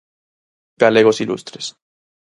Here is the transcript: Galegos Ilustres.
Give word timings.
Galegos 0.83 1.21
Ilustres. 1.23 1.65